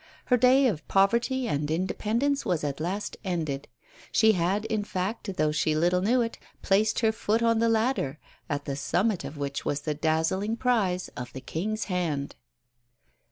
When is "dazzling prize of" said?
9.93-11.31